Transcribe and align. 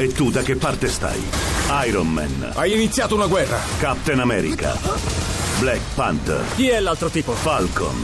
E 0.00 0.08
tu 0.14 0.30
da 0.30 0.40
che 0.40 0.56
parte 0.56 0.88
stai? 0.88 1.22
Iron 1.86 2.10
Man, 2.10 2.52
Hai 2.54 2.72
iniziato 2.72 3.14
una 3.16 3.26
guerra. 3.26 3.58
Captain 3.78 4.18
America, 4.20 4.74
Black 5.58 5.82
Panther, 5.94 6.42
Chi 6.54 6.68
è 6.68 6.80
l'altro 6.80 7.10
tipo? 7.10 7.32
Falcon, 7.32 8.02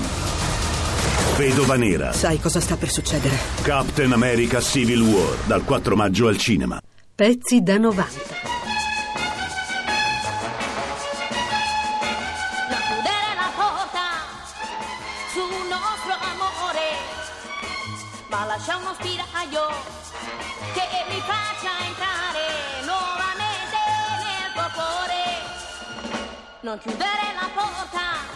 Vedova 1.39 1.77
Nera, 1.77 2.13
Sai 2.13 2.39
cosa 2.39 2.61
sta 2.61 2.77
per 2.77 2.91
succedere? 2.91 3.35
Captain 3.63 4.13
America 4.13 4.61
Civil 4.61 5.01
War, 5.01 5.37
dal 5.47 5.65
4 5.65 5.97
maggio 5.97 6.27
al 6.27 6.37
cinema. 6.37 6.79
Pezzi 7.15 7.63
da 7.63 7.79
90. 7.79 8.36
Non 26.67 26.79
chiudere 26.79 27.33
la 27.41 27.49
porta 27.55 28.27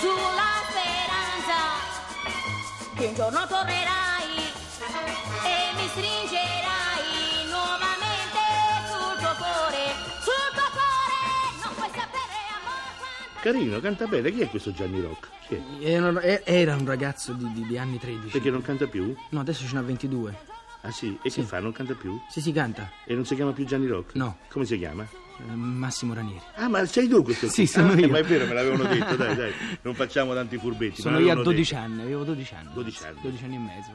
sulla 0.00 0.50
speranza 0.66 1.58
che 2.96 3.06
un 3.06 3.14
giorno 3.14 3.46
tornerai 3.46 4.34
e 5.44 5.74
mi 5.76 5.86
stringerai 5.90 7.46
nuovamente 7.46 8.42
sul 8.90 9.16
tuo 9.18 9.34
cuore, 9.36 9.84
sul 10.26 10.50
tuo 10.54 10.68
cuore. 10.74 11.20
Non 11.62 11.74
puoi 11.76 11.90
sapere 11.94 12.36
amore 12.58 12.98
quanto 12.98 13.40
Carino, 13.42 13.78
canta 13.80 14.06
bene. 14.06 14.32
Chi 14.32 14.40
è 14.40 14.48
questo 14.50 14.72
Gianni 14.72 15.00
Rock? 15.00 15.28
Era, 15.82 16.20
e- 16.22 16.42
era 16.44 16.74
un 16.74 16.84
ragazzo 16.86 17.32
di, 17.32 17.52
di- 17.52 17.64
di 17.66 17.78
anni 17.78 18.00
13. 18.00 18.26
Perché 18.32 18.50
non 18.50 18.62
canta 18.62 18.86
più? 18.88 19.14
No, 19.28 19.38
adesso 19.40 19.64
ce 19.68 19.74
n'ha 19.74 19.82
22. 19.82 20.58
Ah 20.82 20.90
sì? 20.90 21.18
E 21.22 21.30
che 21.30 21.42
fa? 21.42 21.60
Non 21.60 21.72
canta 21.72 21.94
più? 21.94 22.18
Sì, 22.30 22.40
si 22.40 22.52
canta. 22.52 22.90
E 23.04 23.14
non 23.14 23.24
si 23.26 23.34
chiama 23.34 23.52
più 23.52 23.64
Gianni 23.66 23.86
Rock? 23.86 24.14
No. 24.14 24.38
Come 24.48 24.64
si 24.64 24.78
chiama? 24.78 25.04
Eh, 25.38 25.54
Massimo 25.54 26.12
Ranieri. 26.14 26.42
Ah, 26.56 26.68
ma 26.68 26.84
sei 26.86 27.06
tu 27.08 27.22
questo? 27.22 27.48
Sì, 27.48 27.66
sono 27.66 27.92
Ah, 27.92 27.98
io. 27.98 28.08
Ma 28.08 28.18
è 28.18 28.22
vero, 28.24 28.46
me 28.46 28.54
l'avevano 28.54 28.84
detto, 28.88 29.16
dai, 29.16 29.34
dai. 29.36 29.52
Non 29.82 29.94
facciamo 29.94 30.32
tanti 30.34 30.56
furbetti. 30.58 31.00
Sono 31.00 31.16
io 31.18 31.24
a 31.24 31.34
l'avevano 31.34 31.44
12 31.44 31.72
detto. 31.74 31.84
anni, 31.86 32.00
avevo 32.02 32.24
12 32.24 32.54
anni. 32.54 32.68
12 32.74 33.04
anni. 33.04 33.18
12 33.22 33.44
anni 33.44 33.54
e 33.54 33.58
mezzo, 33.58 33.90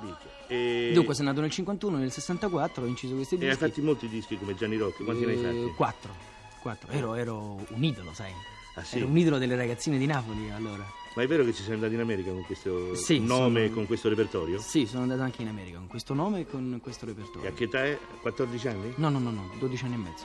dice. 0.00 0.16
E... 0.48 0.90
Dunque, 0.94 1.14
sono 1.14 1.28
nato 1.28 1.40
nel 1.40 1.50
51, 1.50 1.96
nel 1.96 2.10
64 2.12 2.82
ho 2.84 2.86
inciso 2.86 3.14
questi 3.14 3.34
E 3.36 3.38
hai 3.42 3.48
dischi. 3.48 3.64
fatti 3.64 3.80
molti 3.82 4.08
dischi 4.08 4.38
come 4.38 4.54
Gianni 4.54 4.76
Rock? 4.76 5.02
Quanti 5.04 5.24
ne 5.24 5.32
hai 5.32 5.38
fatti? 5.38 5.72
Quattro. 5.76 6.14
Quattro. 6.60 6.90
Ero, 6.92 7.14
ero 7.14 7.64
un 7.68 7.84
idolo, 7.84 8.12
sai. 8.14 8.32
Ah, 8.78 8.84
sì? 8.84 8.98
Ero 8.98 9.06
un 9.06 9.16
idolo 9.16 9.38
delle 9.38 9.56
ragazzine 9.56 9.98
di 9.98 10.06
Napoli 10.06 10.50
allora. 10.50 10.84
Ma 11.14 11.22
è 11.22 11.26
vero 11.26 11.44
che 11.44 11.54
ci 11.54 11.62
sei 11.62 11.72
andato 11.74 11.94
in 11.94 12.00
America 12.00 12.30
con 12.30 12.42
questo 12.44 12.94
Sì, 12.94 13.18
nome 13.20 13.60
e 13.60 13.62
sono- 13.64 13.74
con 13.76 13.86
questo 13.86 14.08
repertorio? 14.10 14.58
Sì, 14.60 14.84
sono 14.86 15.02
andato 15.02 15.22
anche 15.22 15.40
in 15.42 15.48
America 15.48 15.78
con 15.78 15.86
questo 15.86 16.12
nome 16.12 16.40
e 16.40 16.46
con 16.46 16.78
questo 16.82 17.06
E 17.06 17.08
a 17.10 17.12
repertorio. 17.14 17.52
che 17.54 17.64
età 17.64 17.84
è? 17.84 17.98
14 18.20 18.68
anni? 18.68 18.92
No, 18.96 19.08
no, 19.08 19.18
no, 19.18 19.30
no, 19.30 19.50
12 19.58 19.84
anni 19.86 19.94
e 19.94 19.98
mezzo. 19.98 20.24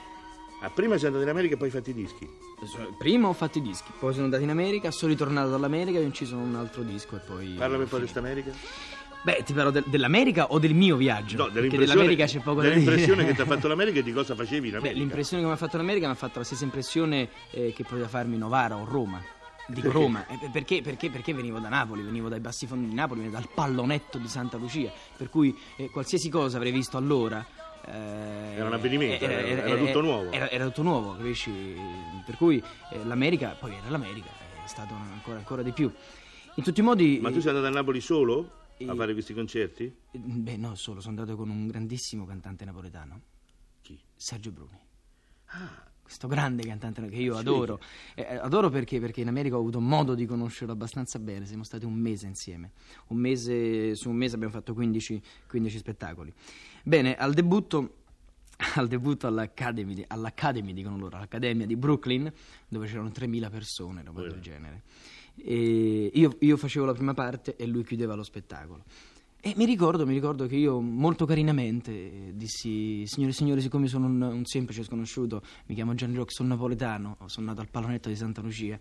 Ah, 0.64 0.70
prima 0.70 0.98
sei 0.98 1.08
andato 1.08 1.24
in 1.24 1.30
America 1.30 1.54
e 1.54 1.58
poi 1.58 1.68
hai 1.68 1.74
fatto 1.74 1.90
i 1.90 1.94
dischi. 1.94 2.28
Prima 3.00 3.28
ho 3.30 3.34
fatto 3.34 3.58
i 3.58 3.62
dischi, 3.62 3.92
poi 3.98 4.12
sono 4.12 4.26
andato 4.26 4.44
in 4.44 4.50
America, 4.50 4.92
sono 4.92 5.12
ritornato 5.12 5.50
dall'America 5.50 5.98
e 5.98 6.02
ho 6.02 6.06
inciso 6.06 6.36
un 6.36 6.54
altro 6.56 6.84
disco 6.84 7.16
e 7.16 7.20
poi... 7.20 7.56
Parlami 7.58 7.84
un 7.84 7.90
po' 7.90 7.98
di 7.98 8.06
finito. 8.06 8.22
quest'America. 8.22 8.52
Beh, 9.24 9.44
ti 9.46 9.54
parlo 9.54 9.70
del- 9.70 9.84
dell'America 9.86 10.48
o 10.48 10.58
del 10.60 10.74
mio 10.74 10.96
viaggio? 10.96 11.38
No, 11.46 11.52
Perché 11.52 11.78
dell'America 11.78 12.26
c'è 12.26 12.40
poco 12.40 12.62
da 12.62 12.70
dire. 12.70 12.80
dell'impressione 12.80 13.26
che 13.26 13.34
ti 13.36 13.42
ha 13.42 13.46
fatto 13.46 13.68
l'America 13.70 14.00
e 14.00 14.04
di 14.04 14.12
cosa 14.14 14.34
facevi 14.36 14.68
in 14.68 14.72
Beh, 14.74 14.78
America. 14.80 15.00
l'impressione 15.00 15.42
che 15.44 15.48
mi 15.48 15.54
ha 15.54 15.58
fatto 15.58 15.78
l'America 15.78 16.06
mi 16.08 16.14
ha 16.14 16.16
fatto 16.16 16.40
la 16.40 16.46
stessa 16.46 16.64
impressione 16.64 17.30
eh, 17.52 17.72
che 17.74 17.84
poteva 17.84 18.08
farmi 18.08 18.38
Novara 18.38 18.76
o 18.78 18.86
Roma. 18.86 19.22
Dico 19.68 19.82
Perché? 19.88 19.98
Roma, 19.98 20.26
eh, 20.28 20.50
perché, 20.52 20.82
perché, 20.82 21.10
perché 21.12 21.34
venivo 21.36 21.60
da 21.60 21.70
Napoli, 21.70 22.02
venivo 22.02 22.28
dai 22.30 22.40
bassi 22.40 22.66
fondi 22.66 22.88
di 22.90 22.94
Napoli, 22.96 23.20
venivo 23.22 23.38
dal 23.40 23.48
pallonetto 23.54 24.18
di 24.18 24.28
Santa 24.28 24.58
Lucia, 24.58 24.92
per 25.16 25.30
cui 25.30 25.56
eh, 25.78 25.90
qualsiasi 25.92 26.28
cosa 26.30 26.58
avrei 26.58 26.72
visto 26.72 26.98
allora... 26.98 27.46
eh, 27.86 28.56
Era 28.56 28.66
un 28.66 28.74
avvenimento, 28.74 29.24
era- 29.24 29.40
era 29.66 29.78
tutto 29.78 30.02
nuovo. 30.02 30.32
Era, 30.32 30.50
era 30.50 30.66
tutto 30.66 30.82
nuovo, 30.82 31.16
capisci? 31.16 31.52
Per 32.26 32.36
cui 32.38 32.62
eh, 32.92 33.06
l'America, 33.06 33.56
poi 33.58 33.72
era 33.74 33.88
l'America, 33.90 34.28
è 34.66 34.68
stato 34.68 34.94
ancora, 34.96 35.38
ancora 35.38 35.62
di 35.62 35.72
più. 35.72 35.90
In 36.56 36.64
tutti 36.64 36.80
i 36.82 36.84
modi... 36.84 37.20
Ma 37.22 37.32
tu 37.32 37.40
sei 37.40 37.50
andato 37.52 37.68
a 37.68 37.70
Napoli 37.70 38.02
solo 38.02 38.50
a 38.88 38.94
Eh, 38.94 38.96
fare 38.96 39.14
questi 39.14 39.34
concerti? 39.34 39.84
eh, 40.12 40.18
Beh, 40.18 40.58
no, 40.58 40.76
solo, 40.76 41.00
sono 41.02 41.20
andato 41.20 41.38
con 41.38 41.50
un 41.50 41.68
grandissimo 41.68 42.26
cantante 42.26 42.66
napoletano, 42.66 43.22
Chi? 43.82 44.00
Sergio 44.16 44.52
Bruni. 44.52 44.80
Ah, 45.54 45.86
questo 46.02 46.28
grande 46.28 46.64
cantante 46.64 47.08
che 47.08 47.16
io 47.16 47.34
Sì. 47.36 47.40
adoro. 47.42 47.80
Eh, 48.16 48.22
eh, 48.22 48.36
adoro 48.36 48.70
perché? 48.70 49.00
Perché 49.00 49.22
in 49.22 49.28
America 49.28 49.56
ho 49.56 49.60
avuto 49.60 49.80
modo 49.80 50.14
di 50.16 50.26
conoscerlo 50.26 50.74
abbastanza 50.74 51.20
bene, 51.20 51.46
siamo 51.46 51.64
stati 51.64 51.86
un 51.86 51.94
mese 51.94 52.28
insieme. 52.28 52.72
Un 53.08 53.18
mese, 53.18 53.96
su 53.96 54.10
un 54.10 54.16
mese 54.18 54.36
abbiamo 54.36 54.54
fatto 54.54 54.74
15, 54.74 55.22
15 55.48 55.78
spettacoli. 55.78 56.34
Bene, 56.84 57.16
al 57.16 57.34
debutto, 57.34 57.98
al 58.76 58.88
debutto 58.88 59.28
all'Academy, 59.28 59.94
di- 59.94 60.06
all'Academy, 60.08 60.74
dicono 60.74 60.98
loro, 60.98 61.18
all'Accademia 61.18 61.66
di 61.66 61.76
Brooklyn, 61.76 62.32
dove 62.68 62.88
c'erano 62.88 63.10
3.000 63.10 63.50
persone, 63.50 64.04
roba 64.04 64.22
del 64.22 64.40
genere. 64.42 64.84
Io, 65.36 66.36
io 66.40 66.58
facevo 66.58 66.86
la 66.86 66.94
prima 66.94 67.14
parte 67.14 67.56
e 67.56 67.66
lui 67.66 67.84
chiudeva 67.84 68.16
lo 68.16 68.24
spettacolo. 68.24 68.84
E 69.44 69.54
mi 69.58 69.66
ricordo, 69.66 70.06
mi 70.06 70.14
ricordo 70.14 70.46
che 70.46 70.56
io 70.56 70.80
molto 70.80 71.26
carinamente 71.26 72.32
dissi, 72.36 73.08
signore 73.08 73.32
e 73.32 73.36
signori, 73.36 73.60
siccome 73.62 73.88
sono 73.88 74.06
un, 74.06 74.22
un 74.22 74.46
semplice 74.46 74.84
sconosciuto, 74.84 75.42
mi 75.66 75.74
chiamo 75.74 75.96
Gianni 75.96 76.16
Rock, 76.16 76.32
sono 76.32 76.50
napoletano, 76.50 77.18
sono 77.26 77.48
nato 77.48 77.62
al 77.62 77.68
Palonetto 77.68 78.08
di 78.08 78.16
Santa 78.16 78.42
Lucia, 78.42 78.78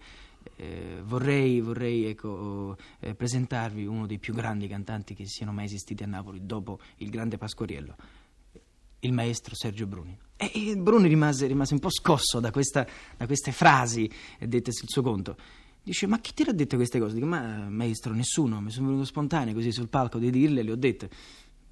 eh, 0.57 1.01
vorrei, 1.03 1.63
vorrei 1.63 2.05
ecco, 2.05 2.77
eh, 2.99 3.15
presentarvi 3.15 3.87
uno 3.87 4.07
dei 4.07 4.19
più 4.19 4.35
grandi 4.35 4.69
cantanti 4.69 5.15
che 5.15 5.27
siano 5.27 5.51
mai 5.51 5.65
esistiti 5.65 6.03
a 6.03 6.07
Napoli 6.07 6.41
dopo 6.43 6.79
il 6.97 7.09
grande 7.09 7.39
Pasquariello, 7.39 7.97
il 9.01 9.13
maestro 9.15 9.55
Sergio 9.55 9.87
Bruni. 9.87 10.15
E, 10.37 10.51
e 10.53 10.77
Bruni 10.77 11.09
rimase, 11.09 11.47
rimase 11.47 11.73
un 11.73 11.81
po' 11.81 11.91
scosso 11.91 12.39
da, 12.39 12.51
questa- 12.51 12.87
da 13.17 13.25
queste 13.25 13.53
frasi 13.53 14.11
dette 14.39 14.73
sul 14.73 14.89
suo 14.91 15.01
conto. 15.01 15.37
Dice, 15.83 16.07
ma 16.07 16.19
chi 16.21 16.33
ti 16.35 16.43
ha 16.43 16.53
detto 16.53 16.77
queste 16.77 16.99
cose? 16.99 17.15
Dico, 17.15 17.27
ma 17.27 17.69
maestro, 17.69 18.13
nessuno, 18.13 18.61
mi 18.61 18.71
sono 18.71 18.89
venuto 18.89 19.05
spontaneo 19.05 19.55
così 19.55 19.73
sul 19.73 19.89
palco 19.89 20.19
di 20.19 20.31
dirle, 20.31 20.63
le 20.63 20.73
ho 20.73 20.77
dette. 20.77 21.09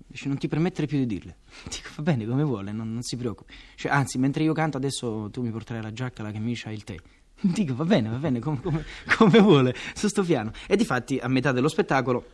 Dice, 0.06 0.28
non 0.28 0.38
ti 0.38 0.48
permettere 0.48 0.86
più 0.86 0.98
di 0.98 1.06
dirle. 1.06 1.36
Dico, 1.68 1.90
va 1.96 2.02
bene, 2.02 2.24
come 2.26 2.42
vuole, 2.42 2.72
non, 2.72 2.92
non 2.92 3.02
si 3.02 3.16
preoccupi. 3.16 3.52
Dice, 3.74 3.88
anzi, 3.88 4.18
mentre 4.18 4.42
io 4.42 4.52
canto 4.52 4.76
adesso 4.76 5.28
tu 5.30 5.42
mi 5.42 5.50
porterai 5.50 5.82
la 5.82 5.92
giacca, 5.92 6.22
la 6.22 6.32
camicia 6.32 6.70
e 6.70 6.72
il 6.72 6.84
tè. 6.84 6.96
Dico, 7.40 7.74
va 7.74 7.84
bene, 7.84 8.08
va 8.08 8.16
bene, 8.16 8.40
come, 8.40 8.60
come- 8.62 8.84
come 9.16 9.40
vuole, 9.40 9.74
su 9.94 10.08
sto 10.08 10.22
piano. 10.22 10.52
E 10.66 10.76
difatti, 10.76 11.18
a 11.18 11.28
metà 11.28 11.52
dello 11.52 11.68
spettacolo, 11.68 12.26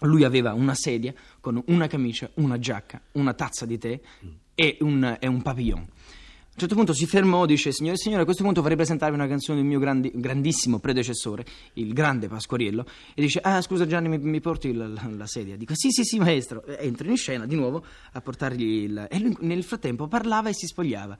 lui 0.00 0.24
aveva 0.24 0.52
una 0.52 0.74
sedia 0.74 1.14
con 1.40 1.62
una 1.66 1.86
camicia, 1.86 2.28
una 2.34 2.58
giacca, 2.58 3.00
una 3.12 3.34
tazza 3.34 3.66
di 3.66 3.78
tè 3.78 4.00
e 4.54 4.76
un, 4.80 5.16
e 5.18 5.26
un 5.26 5.42
papillon. 5.42 5.86
A 6.60 6.64
un 6.64 6.68
certo 6.68 6.84
punto 6.84 6.92
si 6.92 7.06
fermò, 7.06 7.46
dice, 7.46 7.72
signore 7.72 7.94
e 7.94 7.98
signori, 7.98 8.20
a 8.20 8.24
questo 8.26 8.42
punto 8.42 8.60
vorrei 8.60 8.76
presentarvi 8.76 9.14
una 9.14 9.26
canzone 9.26 9.60
del 9.60 9.66
mio 9.66 9.78
grandi- 9.78 10.10
grandissimo 10.14 10.78
predecessore, 10.78 11.42
il 11.74 11.94
grande 11.94 12.28
Pasquariello, 12.28 12.84
e 13.14 13.22
dice, 13.22 13.38
ah 13.42 13.62
scusa 13.62 13.86
Gianni, 13.86 14.08
mi, 14.10 14.18
mi 14.18 14.40
porti 14.42 14.74
la, 14.74 14.86
la- 14.86 15.08
la 15.16 15.26
sedia? 15.26 15.56
Dico, 15.56 15.72
sì, 15.74 15.88
sì, 15.90 16.04
sì, 16.04 16.18
maestro. 16.18 16.62
E 16.66 16.76
entro 16.86 17.08
in 17.08 17.16
scena 17.16 17.46
di 17.46 17.54
nuovo 17.54 17.82
a 18.12 18.20
portargli 18.20 18.82
il... 18.82 19.06
E 19.10 19.18
lui 19.20 19.34
nel 19.40 19.62
frattempo 19.64 20.06
parlava 20.06 20.50
e 20.50 20.52
si 20.52 20.66
spogliava. 20.66 21.16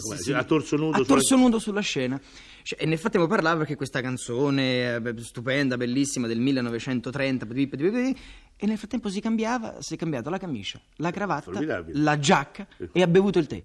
come, 0.00 0.16
Si- 0.16 0.32
a 0.32 0.44
torso 0.44 0.76
nudo 0.76 0.90
A 0.92 0.94
sulla- 0.94 1.06
torso 1.08 1.36
nudo 1.36 1.58
sulla 1.58 1.80
scena. 1.80 2.20
Cioè, 2.62 2.80
e 2.80 2.86
nel 2.86 2.98
frattempo 2.98 3.26
parlava 3.26 3.58
perché 3.58 3.74
questa 3.74 4.00
canzone 4.00 4.94
eh, 4.94 5.14
stupenda, 5.22 5.76
bellissima, 5.76 6.28
del 6.28 6.38
1930, 6.38 7.46
pidi, 7.46 7.66
pidi, 7.66 7.90
pidi, 7.90 8.16
e 8.56 8.66
nel 8.66 8.78
frattempo 8.78 9.08
si 9.08 9.20
cambiava, 9.20 9.74
si 9.80 9.94
è 9.94 9.96
cambiato 9.96 10.30
la 10.30 10.38
camicia, 10.38 10.80
la 10.98 11.10
cravatta, 11.10 11.50
la 11.94 12.16
giacca 12.20 12.64
e 12.92 13.02
ha 13.02 13.08
bevuto 13.08 13.40
il 13.40 13.48
tè. 13.48 13.60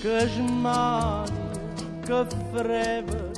Che 0.00 0.26
smani, 0.28 1.30
che 2.04 2.24
freve, 2.52 3.30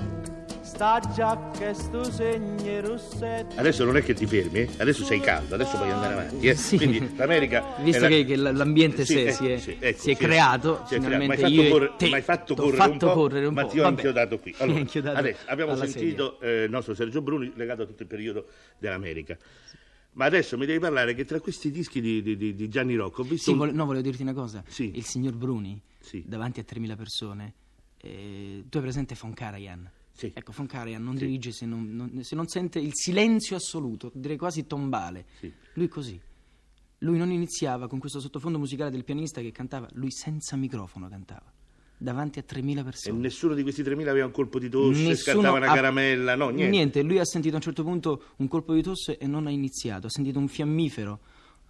sta 0.63 1.01
giacca 1.15 1.69
e 1.69 1.75
sto 1.75 2.05
segno 2.05 2.81
rossetto. 2.81 3.59
Adesso 3.59 3.85
non 3.85 3.97
è 3.97 4.03
che 4.03 4.15
ti 4.15 4.27
fermi, 4.27 4.61
eh? 4.61 4.69
adesso 4.79 5.05
sei 5.05 5.21
caldo, 5.21 5.55
adesso 5.55 5.77
puoi 5.77 5.91
andare 5.91 6.13
avanti. 6.15 6.49
Eh? 6.49 6.55
Sì. 6.55 6.77
Quindi 6.77 7.13
l'America. 7.17 7.65
Visto 7.83 8.03
la- 8.03 8.09
che- 8.09 8.25
che 8.25 8.37
l'ambiente 8.37 9.05
Sì, 9.05 9.13
si 9.15 9.21
è- 9.23 9.27
eh, 9.29 9.33
si 9.33 9.47
è- 9.53 9.57
sì, 9.59 9.77
ecco, 9.79 10.01
si 10.01 10.11
è 10.13 10.17
creato, 10.17 10.83
si 10.87 10.95
è 10.95 11.01
finalmente 11.01 11.37
creato. 11.37 11.55
Mi 11.55 11.63
hai 11.63 11.71
fatto 11.81 12.05
mi 12.07 12.15
hai 12.15 12.23
fatto 12.23 12.55
correre 12.55 12.77
fatto 12.77 12.93
un 12.93 12.99
po', 12.99 13.13
correre 13.21 13.47
un 13.47 13.55
ma 13.55 13.63
po'. 13.63 13.69
ti 13.69 13.79
ho 13.79 13.83
Vabbè. 13.83 13.95
inchiodato 13.95 14.39
qui. 14.39 14.55
Allora, 14.59 14.79
inchiodato 14.79 15.19
adesso 15.19 15.39
abbiamo 15.47 15.77
sentito 15.77 16.41
eh, 16.41 16.63
il 16.65 16.71
nostro 16.71 16.95
Sergio 16.95 17.21
Bruni 17.23 17.53
legato 17.57 17.83
a 17.83 17.87
tutto 17.87 18.03
il 18.03 18.09
periodo 18.09 18.47
dell'America. 18.79 19.37
Ma 20.13 20.25
adesso 20.25 20.59
mi 20.59 20.67
devi 20.67 20.79
parlare 20.79 21.15
che 21.15 21.25
tra 21.25 21.41
questi 21.41 21.71
dischi 21.71 22.01
di, 22.01 22.21
di- 22.23 22.55
di- 22.55 22.69
Gianni 22.69 22.95
Rocco 22.97 23.23
ho 23.23 23.25
visto. 23.25 23.53
Sì, 23.53 23.57
un- 23.59 23.71
no, 23.71 23.85
volevo 23.87 24.03
dirti 24.05 24.23
una 24.23 24.35
cosa. 24.35 24.63
Sì. 24.67 24.91
Il 24.95 25.05
signor 25.05 25.35
Bruni, 25.35 25.81
Sì. 26.01 26.25
davanti 26.27 26.61
a 26.61 26.65
3.000 26.65 26.97
persone, 26.97 27.55
eh, 27.99 28.65
tu 28.69 28.77
hai 28.79 28.83
presente 28.83 29.17
Von 29.21 29.33
Karajan? 29.33 29.89
Sì. 30.13 30.33
Ecco, 30.35 30.53
Von 30.53 30.67
Karajan 30.67 31.03
non 31.03 31.15
dirige 31.17 31.53
se 31.53 31.65
non, 31.65 31.95
non- 31.95 32.23
se 32.25 32.35
non 32.35 32.47
sente 32.49 32.79
il 32.81 32.91
silenzio 32.93 33.57
assoluto, 33.57 34.11
direi 34.15 34.37
quasi 34.37 34.67
tombale. 34.67 35.27
Lui 35.75 35.89
così. 35.89 36.21
Lui 37.03 37.17
non 37.17 37.31
iniziava 37.31 37.89
con 37.89 37.99
questo 37.99 38.21
sottofondo 38.21 38.59
musicale 38.59 38.91
del 38.91 39.05
pianista 39.05 39.41
che 39.41 39.53
cantava, 39.53 39.89
lui 39.93 40.11
senza 40.11 40.57
microfono 40.57 41.09
cantava. 41.09 41.51
Davanti 42.03 42.39
a 42.39 42.45
3.000 42.49 42.79
E 42.79 42.83
persone. 42.85 43.19
nessuno 43.19 43.53
di 43.55 43.63
questi 43.63 43.83
3.000 43.83 44.09
aveva 44.09 44.25
un 44.25 44.33
colpo 44.33 44.59
di 44.59 44.71
tosse, 44.71 45.03
Nessuno 45.03 45.15
scattava 45.17 45.59
una 45.59 45.71
ha- 45.71 45.75
caramella, 45.75 46.35
no, 46.35 46.49
niente. 46.49 47.03
lui 47.03 47.19
ha 47.19 47.25
sentito 47.27 47.55
a 47.55 47.59
un 47.59 47.63
certo 47.63 47.83
punto 47.85 48.23
un 48.37 48.49
colpo 48.49 48.73
di 48.73 48.83
tosse 48.83 49.19
e 49.19 49.27
non 49.27 49.47
ha 49.47 49.51
iniziato, 49.51 50.07
ha 50.07 50.11
sentito 50.11 50.39
un 50.39 50.49
fiammifero 50.49 51.21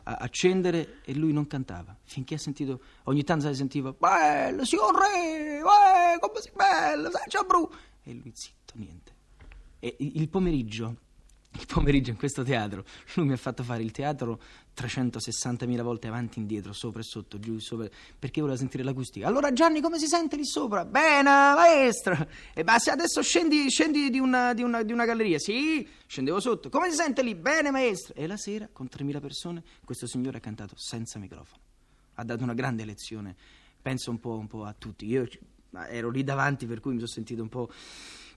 accendere 0.03 1.01
e 1.05 1.15
lui 1.15 1.33
non 1.33 1.47
cantava, 1.47 1.97
finché 2.05 2.35
ha 2.35 2.39
sentito, 2.39 2.81
ogni 3.05 3.23
tanto 3.23 3.47
si 3.49 3.55
sentiva, 3.55 3.93
bello, 3.97 4.65
signor 4.65 4.95
re, 4.95 5.59
eh, 5.59 6.19
come 6.19 6.41
si 6.41 6.51
bello, 6.55 7.11
sai, 7.11 7.23
c'è 7.29 7.41
bru. 7.47 7.69
E 8.05 8.13
lui 8.15 8.33
zitto, 8.35 8.73
niente. 8.77 9.13
E 9.79 9.95
il 9.99 10.29
pomeriggio, 10.29 10.97
il 11.53 11.67
pomeriggio 11.67 12.11
in 12.11 12.17
questo 12.17 12.45
teatro, 12.45 12.85
lui 13.15 13.27
mi 13.27 13.33
ha 13.33 13.37
fatto 13.37 13.65
fare 13.65 13.83
il 13.83 13.91
teatro 13.91 14.41
360.000 14.77 15.83
volte 15.83 16.07
avanti 16.07 16.39
e 16.39 16.43
indietro, 16.43 16.73
sopra 16.73 17.01
e 17.01 17.05
sotto, 17.05 17.39
giù 17.41 17.57
e 17.57 17.61
sopra, 17.61 17.89
perché 18.19 18.41
voleva 18.41 18.57
sentire 18.59 18.85
l'acustica. 18.85 19.27
Allora 19.27 19.53
Gianni, 19.53 19.81
come 19.81 19.99
si 19.99 20.07
sente 20.07 20.37
lì 20.37 20.47
sopra? 20.47 20.85
Bene, 20.85 21.23
maestra. 21.23 22.27
E 22.55 22.65
se 22.79 22.91
adesso 22.91 23.21
scendi, 23.23 23.69
scendi 23.69 24.11
di, 24.11 24.21
una, 24.21 24.55
di, 24.55 24.63
una, 24.63 24.83
di 24.83 24.93
una 24.93 25.05
galleria, 25.05 25.39
sì, 25.39 25.87
scendevo 26.07 26.39
sotto. 26.39 26.69
Come 26.69 26.89
si 26.91 26.97
sente 26.97 27.23
lì? 27.23 27.35
Bene, 27.35 27.71
maestra. 27.71 28.15
E 28.15 28.27
la 28.27 28.37
sera, 28.37 28.69
con 28.73 28.89
3.000 28.91 29.21
persone, 29.21 29.63
questo 29.85 30.07
signore 30.07 30.39
ha 30.39 30.41
cantato 30.41 30.75
senza 30.77 31.19
microfono. 31.19 31.63
Ha 32.15 32.25
dato 32.25 32.43
una 32.45 32.55
grande 32.55 32.85
lezione, 32.85 33.35
penso 33.83 34.11
un 34.11 34.21
po', 34.21 34.37
un 34.37 34.47
po' 34.47 34.65
a 34.65 34.75
tutti. 34.79 35.07
Io 35.07 35.27
ero 35.89 36.11
lì 36.11 36.23
davanti, 36.23 36.67
per 36.67 36.81
cui 36.81 36.93
mi 36.93 36.99
sono 36.99 37.11
sentito 37.11 37.43
un 37.43 37.49
po' 37.49 37.71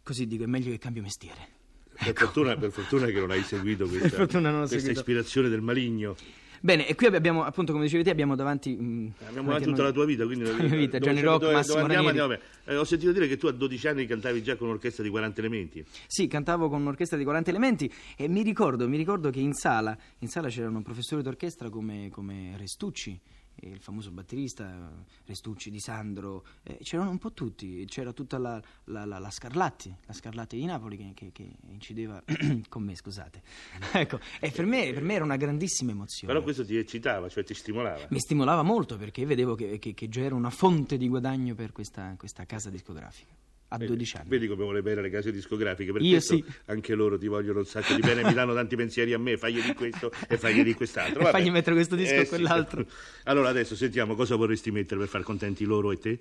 così, 0.01 0.25
dico, 0.25 0.43
è 0.43 0.47
meglio 0.47 0.71
che 0.71 0.79
cambio 0.79 1.03
mestiere. 1.03 1.52
Per, 1.93 2.13
fortuna, 2.15 2.55
per 2.57 2.71
fortuna 2.71 3.05
che 3.07 3.19
non 3.19 3.31
hai 3.31 3.41
seguito 3.43 3.87
questa, 3.87 4.17
non 4.39 4.57
questa 4.59 4.67
seguito. 4.67 4.91
ispirazione 4.99 5.49
del 5.49 5.61
maligno. 5.61 6.15
Bene, 6.59 6.87
e 6.87 6.95
qui 6.95 7.07
abbiamo, 7.07 7.43
appunto, 7.43 7.73
come 7.73 7.83
dicevi 7.83 8.03
te, 8.03 8.09
abbiamo 8.09 8.35
davanti... 8.35 8.73
mm, 8.79 9.07
Abbiamo 9.27 9.47
davanti 9.47 9.65
tutta 9.69 9.81
noi- 9.81 9.87
la 9.87 9.91
tua 9.91 10.05
vita, 10.05 10.25
quindi 10.25 10.45
La 10.47 10.53
mia 10.53 10.75
vita, 10.77 10.97
dove- 10.97 11.21
Rock, 11.21 11.39
dove- 11.41 11.53
Massimo 11.53 11.81
dove 11.81 11.93
andiamo, 11.95 12.07
andiamo. 12.23 12.43
Eh, 12.63 12.75
ho 12.77 12.83
sentito 12.85 13.11
dire 13.11 13.27
che 13.27 13.35
tu 13.35 13.47
a 13.47 13.51
12 13.51 13.87
anni 13.89 14.05
cantavi 14.05 14.41
già 14.41 14.55
con 14.55 14.67
un'orchestra 14.69 15.03
di 15.03 15.09
40 15.09 15.39
elementi. 15.41 15.83
Sì, 16.07 16.27
cantavo 16.27 16.69
con 16.69 16.79
un'orchestra 16.79 17.17
di 17.17 17.25
40 17.25 17.49
elementi 17.49 17.91
e 18.15 18.29
mi 18.29 18.43
ricordo, 18.43 18.87
mi 18.87 18.95
ricordo 18.95 19.29
che 19.29 19.41
in 19.41 19.51
sala, 19.53 19.97
in 20.19 20.29
sala 20.29 20.47
c'erano 20.47 20.81
professori 20.81 21.21
d'orchestra 21.21 21.69
come, 21.69 22.07
come 22.09 22.55
Restucci, 22.57 23.19
il 23.61 23.79
famoso 23.79 24.11
batterista 24.11 24.91
Restucci 25.25 25.69
di 25.69 25.79
Sandro, 25.79 26.45
eh, 26.63 26.77
c'erano 26.81 27.09
un 27.11 27.17
po' 27.17 27.31
tutti, 27.33 27.85
c'era 27.85 28.11
tutta 28.13 28.37
la, 28.37 28.61
la- 28.85 29.05
la- 29.05 29.19
la 29.19 29.29
Scarlatti, 29.31 29.95
la 30.05 30.13
Scarlatti 30.13 30.57
di 30.57 30.65
Napoli 30.65 30.97
che, 30.97 31.11
che- 31.13 31.31
che 31.31 31.51
incideva 31.69 32.21
con 32.69 32.83
me, 32.83 32.95
scusate. 32.95 33.41
ecco, 33.93 34.19
e 34.39 34.51
per 34.51 34.65
me, 34.65 34.91
per 34.93 35.03
me 35.03 35.13
era 35.15 35.23
una 35.23 35.37
grandissima 35.37 35.91
emozione. 35.91 36.31
Però 36.33 36.43
questo 36.43 36.65
ti 36.65 36.75
eccitava, 36.77 37.29
cioè 37.29 37.43
ti 37.43 37.53
stimolava. 37.53 38.07
Mi 38.09 38.19
stimolava 38.19 38.63
molto 38.63 38.97
perché 38.97 39.25
vedevo 39.25 39.55
che, 39.55 39.79
che- 39.79 39.93
che 39.93 40.09
già 40.09 40.21
era 40.21 40.35
una 40.35 40.49
fonte 40.49 40.97
di 40.97 41.07
guadagno 41.07 41.55
per 41.55 41.71
questa, 41.71 42.15
questa 42.17 42.45
casa 42.45 42.69
discografica, 42.69 43.33
a 43.73 43.77
12 43.77 44.17
anni. 44.17 44.29
Vedi 44.29 44.47
come 44.47 44.63
vuole 44.63 44.81
bene 44.81 45.01
le 45.01 45.09
case 45.09 45.31
discografiche, 45.31 45.91
per 45.91 46.01
Io 46.01 46.11
questo 46.11 46.35
sì. 46.35 46.43
anche 46.65 46.93
loro 46.93 47.17
ti 47.17 47.27
vogliono 47.27 47.59
un 47.59 47.65
sacco 47.65 47.93
di 47.95 48.01
bene, 48.01 48.23
mi 48.23 48.33
danno 48.33 48.53
tanti 48.53 48.75
pensieri 48.75 49.13
a 49.13 49.19
me, 49.19 49.37
fagli 49.37 49.61
di 49.61 49.73
questo 49.73 50.11
e 50.27 50.37
fagli 50.37 50.63
di 50.63 50.73
quest'altro. 50.73 51.21
E 51.21 51.23
Vabbè. 51.23 51.37
fagli 51.37 51.49
mettere 51.51 51.75
questo 51.75 51.95
disco 51.95 52.13
Eh, 52.13 52.19
e 52.19 52.23
sì. 52.25 52.29
quell'altro. 52.29 52.85
Allora 53.25 53.49
adesso 53.49 53.75
sentiamo 53.75 54.15
cosa 54.15 54.35
vorresti 54.35 54.69
mettere 54.71 54.99
per 54.99 55.09
far 55.09 55.23
contenti 55.23 55.65
loro 55.65 55.91
e 55.91 55.97
te? 55.97 56.19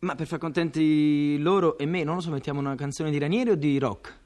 Ma 0.00 0.14
per 0.14 0.26
far 0.26 0.38
contenti 0.38 1.38
loro 1.38 1.76
e 1.78 1.86
me, 1.86 2.04
non 2.04 2.16
lo 2.16 2.20
so, 2.20 2.30
mettiamo 2.30 2.60
una 2.60 2.74
canzone 2.74 3.10
di 3.10 3.18
Ranieri 3.18 3.50
o 3.50 3.54
di 3.54 3.78
rock? 3.78 4.18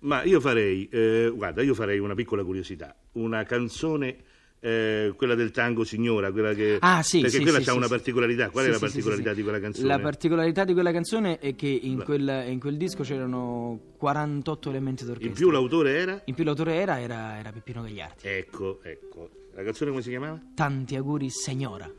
Ma 0.00 0.22
io 0.24 0.40
farei, 0.40 0.88
eh, 0.90 1.32
guarda, 1.34 1.62
io 1.62 1.74
farei 1.74 1.98
una 1.98 2.14
piccola 2.14 2.44
curiosità, 2.44 2.94
una 3.12 3.42
canzone, 3.44 4.16
eh, 4.60 5.12
quella 5.16 5.34
del 5.34 5.50
tango 5.50 5.84
signora, 5.84 6.32
quella 6.32 6.52
che... 6.54 6.78
Ah, 6.80 7.02
sì, 7.02 7.20
Perché 7.20 7.36
sì, 7.36 7.42
quella 7.42 7.60
sì, 7.60 7.68
ha 7.68 7.74
una 7.74 7.88
particolarità. 7.88 8.50
Qual 8.50 8.66
è 8.66 8.70
la 8.70 8.78
particolarità 8.78 9.32
di 9.34 9.42
quella 9.42 9.60
canzone? 9.60 9.86
La 9.86 9.98
particolarità 9.98 10.64
di 10.64 10.72
quella 10.72 10.92
canzone 10.92 11.38
è 11.38 11.54
che 11.54 11.68
in, 11.68 12.02
quel, 12.02 12.44
in 12.48 12.58
quel 12.58 12.76
disco 12.76 13.02
c'erano 13.02 13.94
48 13.98 14.70
elementi 14.70 15.04
d'orchestra. 15.04 15.28
In 15.28 15.34
più 15.34 15.50
l'autore 15.50 15.96
era? 15.96 16.22
In 16.24 16.34
più 16.34 16.44
l'autore 16.44 16.74
era, 16.74 17.00
era, 17.00 17.38
era 17.38 17.52
Peppino 17.52 17.82
Gagliardi. 17.82 18.22
Ecco, 18.22 18.80
ecco. 18.82 19.30
La 19.54 19.62
canzone 19.62 19.90
come 19.90 20.02
si 20.02 20.10
chiamava? 20.10 20.40
Tanti 20.54 20.96
auguri, 20.96 21.30
signora. 21.30 21.90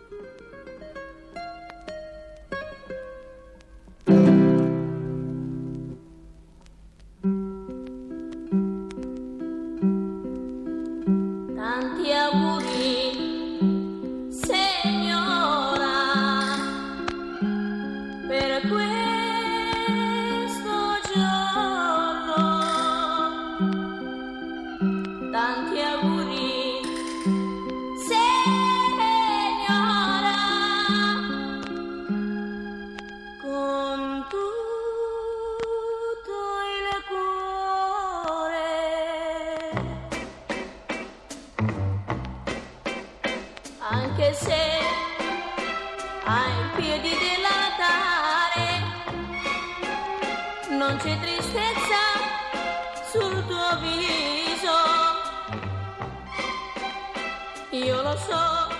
Io 57.85 58.01
lo 58.01 58.17
so 58.17 58.75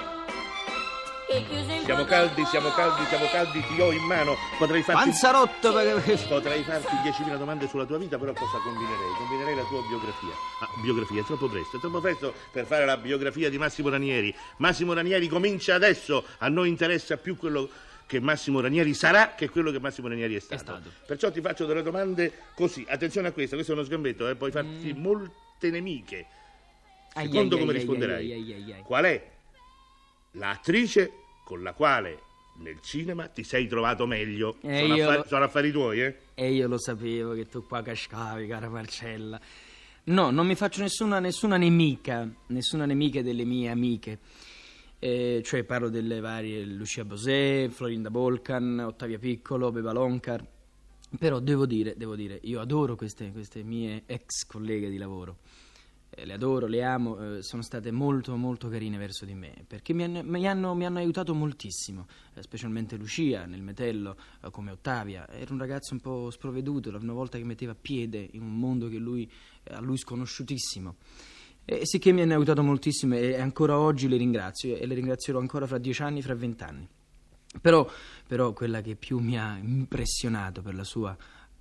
Siamo 1.84 2.06
caldi, 2.06 2.42
al 2.42 2.48
siamo 2.48 2.70
caldi, 2.70 3.06
siamo 3.06 3.26
caldi, 3.28 3.62
ti 3.62 3.80
ho 3.80 3.92
in 3.92 4.04
mano. 4.04 4.36
Potrei 4.58 4.82
farti... 4.82 5.04
Panzarotto! 5.04 5.72
Potrei 5.72 6.64
farti 6.64 6.96
10.000 6.96 7.38
domande 7.38 7.68
sulla 7.68 7.86
tua 7.86 7.98
vita, 7.98 8.18
però 8.18 8.34
cosa 8.34 8.58
combinerei? 8.64 9.14
Combinerei 9.18 9.56
la 9.56 9.64
tua 9.64 9.82
biografia. 9.88 10.30
Ah, 10.62 10.70
biografia, 10.82 11.22
è 11.22 11.26
troppo 11.26 11.48
presto, 11.48 11.78
è 11.78 11.80
troppo 11.80 12.00
presto 12.00 12.34
per 12.52 12.66
fare 12.66 12.86
la 12.86 12.98
biografia 12.98 13.50
di 13.50 13.58
Massimo 13.58 13.90
Ranieri. 13.90 14.34
Massimo 14.58 14.94
Ranieri 14.94 15.28
comincia 15.28 15.76
adesso, 15.76 16.24
a 16.40 16.48
noi 16.48 16.70
interessa 16.70 17.18
più 17.18 17.38
quello 17.38 17.70
che 18.08 18.20
Massimo 18.20 18.62
Ranieri 18.62 18.94
sarà 18.94 19.36
che 19.36 19.50
quello 19.50 19.70
che 19.70 19.80
Massimo 19.80 20.08
Ranieri 20.08 20.36
è 20.36 20.40
stato. 20.40 20.62
stato. 20.62 20.92
Perciò 21.06 21.30
ti 21.30 21.42
faccio 21.42 21.66
delle 21.66 21.84
domande 21.84 22.32
così. 22.56 22.86
Attenzione 22.90 23.28
a 23.28 23.32
questa, 23.32 23.56
questo 23.56 23.74
è 23.74 23.76
uno 23.76 23.84
sgambetto, 23.84 24.28
eh, 24.28 24.36
puoi 24.36 24.52
farti 24.52 24.94
molte 24.94 25.70
nemiche. 25.70 26.26
Secondo 27.24 27.56
ai, 27.56 27.62
come 27.62 27.72
ai, 27.74 27.78
risponderai. 27.78 28.32
ai. 28.32 28.82
Qual 28.84 29.04
è 29.06 29.32
l'attrice 30.32 31.12
con 31.44 31.64
la 31.64 31.74
quale 31.74 32.22
nel 32.58 32.80
cinema 32.82 33.28
ti 33.28 33.44
sei 33.44 33.68
trovato 33.68 34.06
meglio? 34.06 34.58
Eh, 34.62 34.80
sono, 34.80 34.94
affari, 34.94 35.18
lo- 35.18 35.26
sono 35.28 35.44
affari 35.46 35.72
tuoi, 35.72 36.02
eh? 36.02 36.16
E 36.34 36.52
io 36.54 36.68
lo 36.68 36.80
sapevo 36.80 37.34
che 37.34 37.48
tu 37.48 37.66
qua 37.66 37.82
cascavi, 37.82 38.48
cara 38.48 38.70
Marcella. 38.70 39.40
No, 40.06 40.30
non 40.32 40.48
mi 40.48 40.56
faccio 40.56 40.82
nessuna, 40.82 41.20
nessuna 41.20 41.58
nemica, 41.58 42.28
nessuna 42.48 42.86
nemica 42.86 43.22
delle 43.22 43.44
mie 43.44 43.70
amiche. 43.70 44.20
Eh, 45.00 45.42
cioè 45.44 45.64
parlo 45.64 45.90
delle 45.90 46.20
varie 46.22 46.64
Lucia 46.64 47.04
Bosè, 47.06 47.68
Florinda 47.70 48.10
Bolcan, 48.10 48.80
Ottavia 48.80 49.20
Piccolo, 49.20 49.72
Beba 49.72 49.92
Loncar. 49.92 50.44
Però 51.20 51.40
devo 51.40 51.66
dire, 51.66 51.94
devo 51.96 52.16
dire, 52.16 52.40
io 52.44 52.60
adoro 52.60 52.96
queste, 52.96 53.32
queste 53.32 53.64
mie 53.64 54.04
ex 54.08 54.46
colleghe 54.46 54.90
di 54.90 54.98
lavoro. 54.98 55.38
Eh, 56.10 56.26
le 56.26 56.34
adoro, 56.34 56.68
le 56.68 56.84
amo, 56.84 57.38
eh, 57.38 57.42
sono 57.42 57.62
state 57.62 57.92
molto 57.92 58.36
molto 58.38 58.70
carine 58.70 58.98
verso 58.98 59.26
di 59.26 59.34
me, 59.34 59.54
perché 59.68 59.94
mi 59.94 60.04
hanno, 60.04 60.24
mi 60.24 60.48
hanno- 60.48 60.74
mi 60.74 60.86
hanno 60.86 61.00
aiutato 61.00 61.34
moltissimo, 61.34 62.08
eh, 62.34 62.42
specialmente 62.42 62.96
Lucia 62.96 63.46
nel 63.46 63.62
metello, 63.62 64.16
come 64.52 64.72
Ottavia. 64.72 65.28
Era 65.30 65.52
un 65.54 65.60
ragazzo 65.60 65.94
un 65.94 66.00
po' 66.00 66.30
sprovveduto, 66.32 66.92
la 66.92 66.98
prima 66.98 67.14
volta 67.14 67.38
che 67.38 67.44
metteva 67.44 67.76
piede 67.76 68.30
in 68.32 68.42
un 68.42 68.58
mondo 68.58 68.88
lui, 68.88 69.30
a 69.72 69.82
lui 69.82 69.98
sconosciutissimo. 69.98 70.96
E 71.66 71.86
sicché 71.86 72.14
mi 72.14 72.22
hanno 72.22 72.34
aiutato 72.34 72.64
moltissimo 72.64 73.16
e 73.16 73.38
ancora 73.38 73.78
oggi 73.78 74.08
le 74.08 74.16
ringrazio 74.16 74.78
e 74.78 74.86
le 74.86 74.96
ringrazierò 74.96 75.40
ancora 75.40 75.68
fra 75.68 75.78
dieci 75.78 76.02
anni, 76.02 76.22
fra 76.22 76.34
vent'anni. 76.34 76.88
Però, 77.60 77.90
però 78.26 78.54
quella 78.54 78.82
che 78.82 78.96
più 78.96 79.20
mi 79.20 79.38
ha 79.38 79.58
impressionato 79.58 80.62
per 80.62 80.76
la 80.76 80.86
sua 80.86 81.16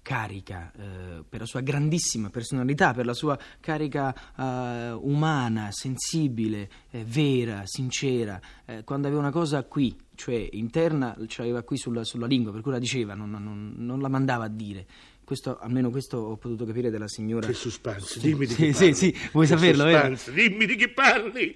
carica, 0.06 0.70
eh, 0.78 1.25
per 1.28 1.40
la 1.40 1.46
sua 1.46 1.62
grandissima 1.62 2.30
personalità, 2.30 2.92
per 2.94 3.06
la 3.06 3.12
sua 3.12 3.36
carica 3.58 4.14
eh, 4.38 4.92
umana, 4.92 5.70
sensibile, 5.72 6.70
eh, 6.92 7.02
vera, 7.04 7.62
sincera, 7.64 8.40
eh, 8.66 8.84
quando 8.84 9.08
aveva 9.08 9.20
una 9.22 9.32
cosa 9.32 9.64
qui, 9.64 9.96
cioè 10.14 10.46
interna, 10.52 11.16
ce 11.26 11.40
l'aveva 11.42 11.62
qui 11.64 11.76
sulla, 11.76 12.04
sulla 12.04 12.26
lingua, 12.28 12.52
per 12.52 12.60
cui 12.60 12.70
la 12.70 12.78
diceva, 12.78 13.14
non, 13.14 13.30
non- 13.30 13.75
non 13.78 14.00
la 14.00 14.08
mandava 14.08 14.44
a 14.44 14.48
dire. 14.48 14.86
Questo, 15.25 15.58
almeno 15.58 15.90
questo 15.90 16.18
ho 16.18 16.36
potuto 16.36 16.64
capire 16.64 16.88
della 16.88 17.08
signora, 17.08 17.48
Che 17.48 17.52
suspense, 17.52 18.20
dimmi 18.20 18.46
di 18.46 18.54
Sì, 18.54 18.62
chi 18.66 18.72
sì, 18.72 18.78
parli. 18.78 18.94
sì, 18.94 19.16
vuoi 19.32 19.46
Che 19.48 19.56
saperlo, 19.56 19.84
vero? 19.84 20.14
suspense, 20.16 20.32
dimmi 20.48 20.66
di 20.66 20.76
chi 20.76 20.88
parli. 20.88 21.54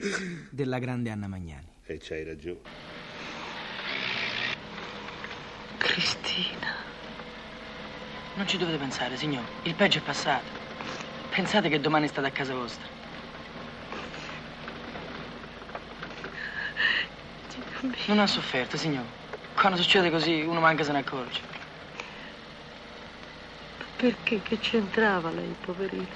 della 0.51 0.81
grande 0.81 1.11
Anna 1.11 1.29
Magnani. 1.29 1.69
E 1.85 1.99
c'hai 2.03 2.25
ragione. 2.25 2.59
Cristina. 5.79 6.90
Non 8.41 8.49
ci 8.49 8.57
dovete 8.57 8.79
pensare, 8.79 9.19
signor. 9.19 9.45
Il 9.65 9.75
peggio 9.75 9.99
è 9.99 10.01
passato. 10.01 10.47
Pensate 11.29 11.69
che 11.69 11.79
domani 11.79 12.09
state 12.09 12.27
a 12.27 12.31
casa 12.31 12.55
vostra. 12.55 12.89
Non 18.07 18.19
ha 18.19 18.27
sofferto, 18.27 18.79
signor. 18.79 19.05
Quando 19.55 19.77
succede 19.77 20.11
così, 20.11 20.41
uno 20.41 20.59
manca 20.59 20.85
se 20.85 20.93
ne 20.93 21.01
accorge. 21.01 21.41
Perché 23.97 24.41
che 24.41 24.59
c'entrava 24.59 25.29
lei, 25.29 25.55
poverina? 25.63 26.07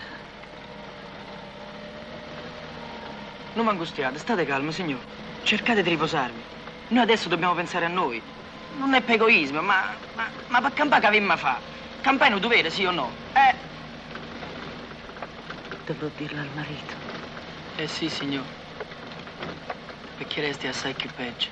Non 3.52 3.68
angustiate, 3.68 4.16
state 4.16 4.46
calmo, 4.46 4.70
signor. 4.70 5.00
Cercate 5.42 5.82
di 5.82 5.90
riposarvi. 5.90 6.42
Noi 6.88 7.02
adesso 7.02 7.28
dobbiamo 7.28 7.52
pensare 7.52 7.84
a 7.84 7.88
noi. 7.88 8.22
Non 8.78 8.94
è 8.94 9.02
per 9.02 9.16
egoismo, 9.16 9.60
ma, 9.60 9.94
ma, 10.14 10.30
ma 10.46 10.62
per 10.62 10.72
campare 10.72 11.02
che 11.02 11.06
avemmo 11.06 11.36
fa? 11.36 11.73
Un 12.06 12.18
dovere, 12.40 12.70
sì 12.70 12.84
o 12.84 12.90
no? 12.90 13.18
Eh, 13.34 13.54
Dovrò 15.84 16.08
dirlo 16.08 16.40
al 16.40 16.50
marito. 16.52 16.96
eh 17.74 17.86
sì, 17.88 18.08
signor. 18.08 18.50
Perché 20.14 20.40
resti 20.40 20.66
assai 20.66 20.94
più 20.96 21.12
peggio. 21.12 21.50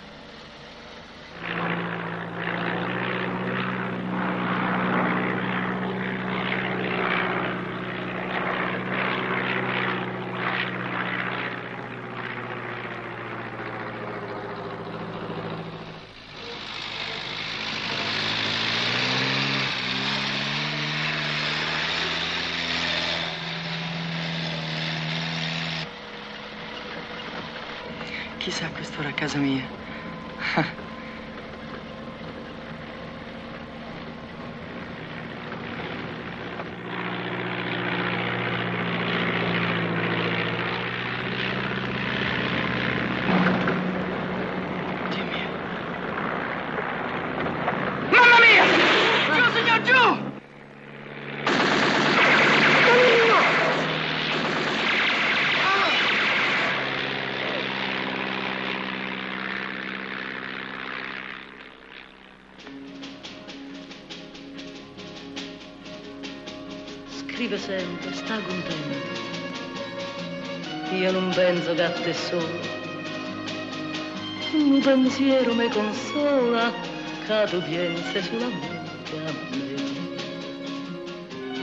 Chissà 28.42 28.72
quest'ora 28.72 29.10
a 29.10 29.14
casa 29.14 29.38
mia. 29.38 29.72
Scrive 67.52 67.58
sempre, 67.58 68.14
sta 68.14 68.40
contento. 68.40 69.20
Io 70.94 71.12
non 71.12 71.30
penso 71.34 71.74
che 71.74 71.82
a 71.82 71.90
te 71.90 72.14
solo. 72.14 72.60
Un 74.52 74.80
pensiero 74.80 75.52
mi 75.52 75.68
consola, 75.68 76.72
che 77.26 77.44
tu 77.50 77.60
pensi 77.64 78.22
solamente 78.22 79.16
a 79.26 79.32
me. 79.50 79.74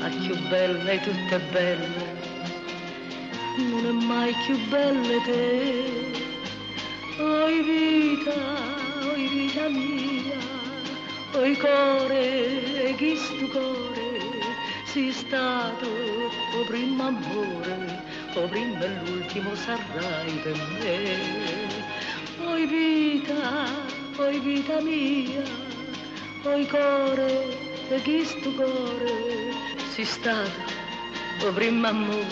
A 0.04 0.10
più 0.10 0.38
bella 0.48 0.92
e 0.92 1.00
tutte 1.00 1.40
belle, 1.52 2.18
non 3.58 3.86
è 3.88 4.06
mai 4.06 4.34
più 4.46 4.60
belle 4.68 5.22
te. 5.24 6.12
Oi 7.20 7.62
vita, 7.64 8.36
oi 9.12 9.28
vita 9.28 9.68
mia, 9.70 10.38
oi 11.34 11.58
core, 11.58 12.94
chi 12.96 13.16
stu 13.16 13.50
core, 13.50 13.99
sei 14.92 15.12
stato 15.12 15.86
o 15.86 16.64
primo 16.66 17.04
amore, 17.04 18.02
o 18.34 18.48
primo 18.48 18.84
e 18.84 18.90
l'ultimo 19.06 19.54
sarai 19.54 20.32
per 20.42 20.56
me. 20.82 22.44
Oi 22.44 22.66
vita, 22.66 23.66
oi 24.18 24.40
vita 24.40 24.82
mia, 24.82 25.44
oi 26.44 26.66
core, 26.68 27.88
e 27.90 28.02
chi 28.02 28.26
stu 28.26 28.56
core, 28.56 29.54
sei 29.94 30.06
stato 30.06 30.60
o 31.46 31.52
primo 31.54 31.88
amore, 31.88 32.26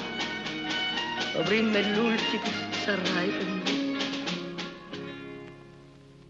o 1.36 1.42
primo 1.44 1.78
e 1.78 1.94
l'ultimo 1.94 2.50
sarai 2.84 3.30
per 3.30 3.46
me. 3.46 3.98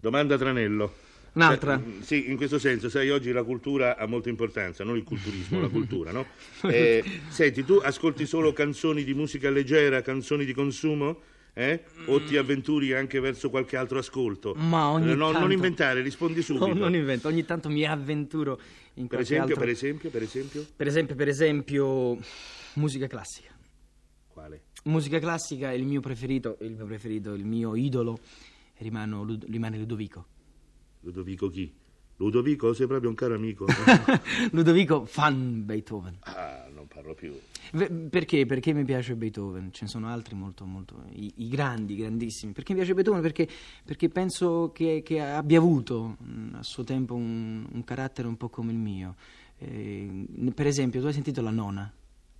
Domanda 0.00 0.36
Tranello. 0.36 1.07
Un'altra. 1.38 1.74
Eh, 1.80 2.02
sì, 2.02 2.28
in 2.28 2.36
questo 2.36 2.58
senso, 2.58 2.88
sai, 2.88 3.10
oggi 3.10 3.30
la 3.30 3.44
cultura 3.44 3.96
ha 3.96 4.06
molta 4.06 4.28
importanza, 4.28 4.82
non 4.82 4.96
il 4.96 5.04
culturismo, 5.04 5.60
la 5.60 5.68
cultura, 5.68 6.10
no? 6.10 6.26
Eh, 6.68 7.04
senti, 7.28 7.64
tu 7.64 7.74
ascolti 7.82 8.26
solo 8.26 8.52
canzoni 8.52 9.04
di 9.04 9.14
musica 9.14 9.48
leggera, 9.50 10.02
canzoni 10.02 10.44
di 10.44 10.52
consumo? 10.52 11.20
Eh? 11.54 11.82
O 12.06 12.22
ti 12.22 12.36
avventuri 12.36 12.92
anche 12.92 13.18
verso 13.20 13.50
qualche 13.50 13.76
altro 13.76 13.98
ascolto? 13.98 14.54
Ma 14.54 14.90
ogni 14.90 15.14
no, 15.14 15.26
tanto- 15.26 15.40
Non 15.40 15.52
inventare, 15.52 16.02
rispondi 16.02 16.42
subito. 16.42 16.66
No, 16.66 16.74
non 16.74 16.94
invento, 16.94 17.28
ogni 17.28 17.44
tanto 17.44 17.68
mi 17.68 17.84
avventuro 17.84 18.60
in 18.94 19.06
per 19.06 19.18
qualche 19.18 19.22
esempio, 19.22 19.54
altro... 19.54 19.60
per 19.60 19.68
esempio, 19.68 20.10
per 20.10 20.22
esempio? 20.22 20.66
Per 20.76 20.86
esempio, 20.86 21.14
per 21.14 21.28
esempio, 21.28 22.18
musica 22.74 23.06
classica. 23.06 23.56
Quale? 24.28 24.62
Musica 24.84 25.18
classica, 25.18 25.72
il 25.72 25.84
mio 25.84 26.00
preferito, 26.00 26.58
il 26.60 26.72
mio 26.72 26.86
preferito, 26.86 27.34
il 27.34 27.44
mio 27.44 27.74
idolo 27.74 28.18
rimane 28.78 29.78
Ludovico. 29.78 30.26
Ludovico 31.08 31.48
chi? 31.48 31.72
Ludovico, 32.16 32.74
sei 32.74 32.86
proprio 32.86 33.08
un 33.08 33.16
caro 33.16 33.34
amico. 33.34 33.64
Ludovico 34.52 35.06
fan 35.06 35.64
Beethoven. 35.64 36.18
ah, 36.20 36.68
non 36.74 36.86
parlo 36.86 37.14
più. 37.14 37.32
Perché? 38.10 38.44
Perché 38.44 38.74
mi 38.74 38.84
piace 38.84 39.14
Beethoven? 39.16 39.72
Ce 39.72 39.84
ne 39.84 39.88
sono 39.88 40.08
altri 40.08 40.34
molto, 40.34 40.66
molto. 40.66 41.04
I, 41.12 41.32
i 41.36 41.48
grandi, 41.48 41.96
grandissimi. 41.96 42.52
Perché 42.52 42.72
mi 42.72 42.78
piace 42.80 42.92
Beethoven? 42.92 43.22
Perché, 43.22 43.48
perché 43.84 44.10
penso 44.10 44.70
che, 44.74 45.02
che 45.02 45.22
abbia 45.22 45.58
avuto 45.58 46.16
mh, 46.18 46.56
a 46.56 46.62
suo 46.62 46.84
tempo 46.84 47.14
un, 47.14 47.66
un 47.70 47.84
carattere 47.84 48.28
un 48.28 48.36
po' 48.36 48.50
come 48.50 48.72
il 48.72 48.78
mio. 48.78 49.14
Eh, 49.56 50.26
per 50.54 50.66
esempio, 50.66 51.00
tu 51.00 51.06
hai 51.06 51.14
sentito 51.14 51.40
la 51.40 51.50
nona? 51.50 51.90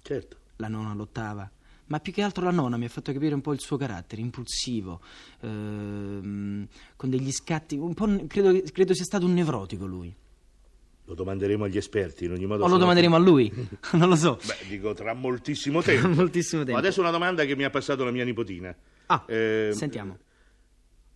Certo. 0.03 0.37
la 0.57 0.69
nona, 0.69 0.93
l'ottava. 0.93 1.51
Ma 1.89 2.01
più 2.01 2.13
che 2.13 2.23
altro 2.23 2.45
la 2.45 2.51
nona 2.51 2.77
mi 2.77 2.85
ha 2.85 2.89
fatto 2.89 3.13
capire 3.13 3.35
un 3.35 3.41
po' 3.41 3.53
il 3.53 3.61
suo 3.61 3.77
carattere, 3.77 4.21
impulsivo, 4.21 5.01
ehm, 5.41 6.67
con 6.97 7.11
degli 7.11 7.31
scatti. 7.33 7.77
Un 7.77 7.95
po', 7.95 8.27
credo, 8.27 8.61
credo 8.73 8.95
sia 8.95 9.05
stato 9.05 9.25
un 9.27 9.35
nevrotico 9.35 9.87
lui. 9.87 10.15
Lo 11.05 11.15
domanderemo 11.15 11.65
agli 11.65 11.79
esperti, 11.79 12.27
in 12.27 12.33
ogni 12.33 12.45
modo. 12.45 12.65
O 12.65 12.69
lo 12.69 12.77
domanderemo 12.77 13.17
a 13.17 13.19
lui, 13.19 13.51
non 13.95 14.09
lo 14.11 14.17
so. 14.17 14.39
Beh, 14.47 14.67
dico 14.69 14.93
tra 14.93 15.15
moltissimo 15.15 15.81
tempo. 15.81 16.09
Moltissimo 16.13 16.63
tempo. 16.65 16.79
Adesso 16.79 17.01
una 17.01 17.11
domanda 17.11 17.45
che 17.47 17.57
mi 17.57 17.65
ha 17.65 17.71
passato 17.71 18.05
la 18.05 18.11
mia 18.11 18.25
nipotina. 18.25 18.75
Ah, 19.07 19.25
Eh, 19.27 19.71
sentiamo. 19.73 20.19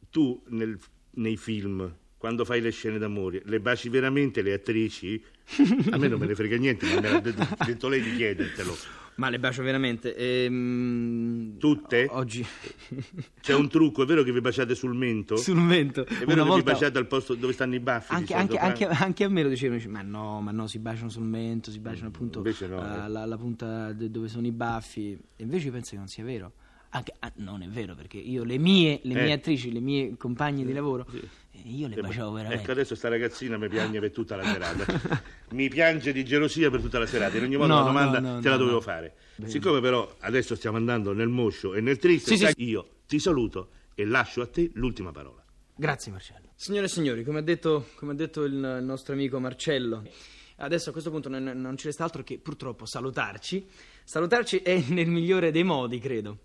Tu 0.09 0.43
nel- 0.49 0.79
nei 1.17 1.37
film, 1.37 1.95
quando 2.17 2.47
fai 2.47 2.63
le 2.63 2.71
scene 2.71 2.97
d'amore, 2.97 3.43
le 3.45 3.61
baci 3.61 3.91
veramente 3.91 4.41
le 4.41 4.55
attrici? 4.55 5.23
A 5.91 5.99
me 5.99 6.09
non 6.09 6.19
me 6.19 6.25
ne 6.27 6.35
frega 6.35 6.57
niente, 6.57 6.87
ma 6.95 7.01
me 7.01 7.11
l'ha 7.11 7.21
detto, 7.21 7.47
detto 7.67 7.89
lei 7.89 8.01
di 8.01 8.17
chiedertelo. 8.17 8.75
Ma 9.17 9.29
le 9.29 9.39
bacio 9.39 9.63
veramente. 9.63 10.15
ehm, 10.17 11.59
Tutte? 11.59 12.07
o- 12.11 12.17
Oggi. 12.17 12.45
C'è 13.41 13.55
un 13.55 13.69
trucco, 13.69 14.03
è 14.03 14.07
vero 14.07 14.23
che 14.23 14.33
vi 14.33 14.41
baciate 14.41 14.75
sul 14.75 14.95
mento? 14.95 15.37
Sul 15.37 15.59
mento. 15.59 16.05
È 16.07 16.25
vero 16.25 16.33
Una 16.33 16.43
che 16.43 16.49
volta... 16.49 16.55
vi 16.57 16.63
baciate 16.63 16.99
al 16.99 17.07
posto 17.07 17.35
dove 17.35 17.53
stanno 17.53 17.75
i 17.75 17.81
baffi? 17.81 18.13
Anche, 18.15 18.35
anche- 18.35 18.57
Franco? 18.57 18.85
anche- 18.85 19.03
anche 19.05 19.25
a 19.25 19.29
me 19.29 19.43
lo 19.43 19.49
dicevano, 19.49 19.77
dice, 19.79 19.89
ma 19.91 20.03
no, 20.03 20.41
ma 20.41 20.51
no, 20.51 20.67
si 20.67 20.79
baciano 20.79 21.09
sul 21.11 21.25
mento, 21.25 21.71
si 21.71 21.79
baciano 21.79 22.09
appunto 22.09 22.39
invece 22.39 22.67
no, 22.67 22.81
eh, 22.81 23.05
eh. 23.05 23.09
la, 23.09 23.25
la 23.27 23.37
punta 23.37 23.93
de- 23.93 24.11
dove 24.11 24.29
sono 24.29 24.47
i 24.47 24.53
baffi. 24.53 25.13
E 25.37 25.43
invece 25.43 25.71
penso 25.71 25.91
che 25.91 25.97
non 25.99 26.09
sia 26.09 26.25
vero. 26.25 26.53
Anche- 26.95 27.15
ah, 27.21 27.33
non 27.37 27.63
è 27.63 27.69
vero, 27.69 27.95
perché 27.95 28.19
io 28.19 28.45
le 28.45 28.59
mie, 28.59 29.01
le 29.05 29.15
Eh. 29.19 29.23
mie 29.25 29.33
attrici, 29.33 29.73
le 29.73 29.81
mie 29.81 30.15
compagne 30.19 30.65
di 30.65 30.73
lavoro, 30.75 31.07
eh, 31.53 31.61
io 31.65 31.89
le 31.89 31.95
Eh, 31.97 32.01
baciavo 32.03 32.33
veramente. 32.33 32.63
Ecco, 32.63 32.73
adesso 32.73 32.95
sta 32.95 33.09
ragazzina 33.09 33.57
mi 33.57 33.69
piange 33.69 33.99
per 34.01 34.11
tutta 34.11 34.37
la 34.37 34.45
serata. 34.45 34.85
mi 35.53 35.69
piange 35.69 36.13
di 36.13 36.25
gelosia 36.25 36.71
per 36.71 36.81
tutta 36.81 36.99
la 36.99 37.07
serata. 37.07 37.37
In 37.37 37.45
ogni 37.45 37.57
modo, 37.57 37.73
No, 37.75 37.79
la 37.81 37.87
domanda 37.87 38.21
no, 38.21 38.35
no, 38.35 38.41
te 38.41 38.49
la 38.49 38.57
dovevo 38.57 38.77
no. 38.77 38.83
fare. 38.83 39.15
Siccome 39.45 39.81
però 39.81 40.15
adesso 40.21 40.55
stiamo 40.55 40.77
andando 40.77 41.13
nel 41.13 41.29
moscio 41.29 41.75
e 41.75 41.81
nel 41.81 41.99
triste, 41.99 42.37
Sì, 42.37 42.47
sì, 42.47 42.53
io 42.65 42.89
ti 43.07 43.19
saluto 43.19 43.71
e 43.95 44.05
lascio 44.05 44.41
a 44.43 44.47
te 44.47 44.71
l'ultima 44.75 45.11
parola. 45.13 45.45
Grazie 45.75 46.13
Marcello. 46.13 46.51
Signore 46.55 46.87
e 46.87 46.89
signori, 46.89 47.25
come 47.25 47.39
ha 47.41 47.43
detto, 47.43 47.89
come 47.97 48.13
ha 48.13 48.15
detto 48.15 48.45
il, 48.45 48.53
il 48.53 48.85
nostro 48.85 49.15
amico 49.15 49.41
Marcello, 49.41 50.05
adesso 50.57 50.91
a 50.91 50.93
questo 50.93 51.11
punto 51.11 51.29
non, 51.29 51.43
non 51.43 51.77
ci 51.77 51.87
resta 51.87 52.05
altro 52.05 52.23
che 52.23 52.39
purtroppo 52.39 52.87
salutarci. 52.87 53.67
Salutarci 54.05 54.59
è 54.59 54.83
nel 54.89 55.09
migliore 55.09 55.51
dei 55.51 55.65
modi, 55.65 55.99
credo. 55.99 56.39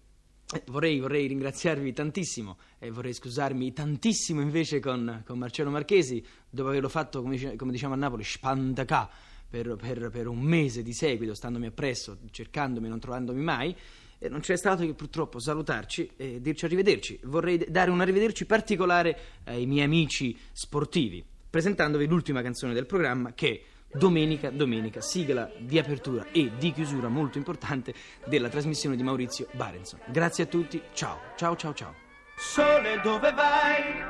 Vorrei, 0.67 1.01
vorrei 1.01 1.27
ringraziarvi 1.27 1.91
tantissimo 1.91 2.57
e 2.79 2.89
vorrei 2.89 3.11
scusarmi 3.11 3.73
tantissimo 3.73 4.39
invece 4.39 4.79
con, 4.79 5.23
con 5.25 5.37
Marcello 5.37 5.69
Marchesi 5.69 6.23
dopo 6.49 6.69
averlo 6.69 6.87
fatto, 6.87 7.21
come, 7.21 7.57
come 7.57 7.73
diciamo 7.73 7.95
a 7.95 7.97
Napoli, 7.97 8.23
spantacà 8.23 9.09
per, 9.49 9.75
per- 9.75 10.09
per 10.09 10.27
un 10.27 10.39
mese 10.39 10.83
di 10.83 10.93
seguito, 10.93 11.33
standomi 11.33 11.65
appresso, 11.65 12.19
cercandomi, 12.31 12.87
non 12.87 12.97
trovandomi 12.97 13.41
mai. 13.41 13.75
E 14.19 14.29
non 14.29 14.39
c'è 14.39 14.55
stato 14.55 14.85
che 14.85 14.93
purtroppo 14.93 15.37
salutarci 15.37 16.11
e 16.15 16.39
dirci 16.39 16.63
arrivederci. 16.63 17.19
Vorrei 17.23 17.65
dare 17.67 17.91
un 17.91 17.99
arrivederci 17.99 18.45
particolare 18.45 19.19
ai 19.43 19.65
miei 19.65 19.83
amici 19.83 20.35
sportivi, 20.53 21.23
presentandovi 21.49 22.07
l'ultima 22.07 22.41
canzone 22.41 22.73
del 22.73 22.85
programma 22.85 23.33
che 23.33 23.49
è 23.49 23.61
Domenica, 23.91 24.49
Domenica, 24.49 25.01
sigla 25.01 25.49
di 25.57 25.79
apertura 25.79 26.25
e 26.31 26.51
di 26.57 26.71
chiusura 26.73 27.07
molto 27.07 27.37
importante 27.37 27.93
della 28.25 28.49
trasmissione 28.49 28.95
di 28.95 29.03
Maurizio 29.03 29.47
Barenson. 29.53 29.99
Grazie 30.07 30.43
a 30.43 30.47
tutti, 30.47 30.81
ciao, 30.93 31.19
ciao, 31.35 31.55
ciao, 31.55 31.73
ciao. 31.73 31.95
Sole 32.35 32.99
dove 33.01 33.31
vai? 33.31 34.03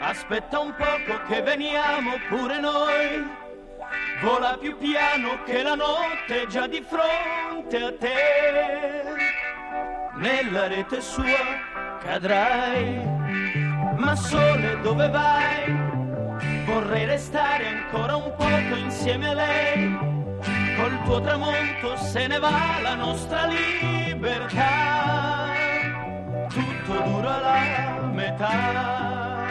Aspetta 0.00 0.58
un 0.58 0.74
poco 0.76 1.22
che 1.28 1.40
veniamo 1.42 2.12
pure 2.28 2.60
noi. 2.60 3.46
Vola 4.20 4.58
più 4.58 4.76
piano 4.76 5.42
che 5.44 5.62
la 5.62 5.74
notte 5.74 6.42
è 6.42 6.46
già 6.46 6.66
di 6.66 6.84
fronte 6.86 7.76
a 7.76 7.96
te. 7.96 9.14
Nella 10.16 10.66
rete 10.66 11.00
sua 11.00 11.98
cadrai. 12.00 13.00
Ma 13.96 14.14
sole 14.16 14.80
dove 14.82 15.08
vai? 15.08 15.87
Vorrei 16.72 17.06
restare 17.06 17.66
ancora 17.66 18.16
un 18.16 18.34
poco 18.36 18.76
insieme 18.76 19.28
a 19.28 19.34
lei. 19.34 19.98
Col 20.76 21.02
tuo 21.04 21.20
tramonto 21.20 21.96
se 21.96 22.26
ne 22.26 22.38
va 22.38 22.78
la 22.82 22.94
nostra 22.94 23.46
libertà 23.46 25.18
tutto 26.48 27.02
dura 27.02 27.38
la 27.38 28.00
metà. 28.12 29.46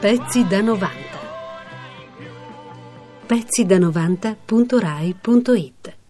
Pezzi 0.00 0.44
da 0.46 0.60
90. 0.60 0.94
Pezzi 3.26 3.64
da 3.64 3.78
90.rai.it 3.78 6.05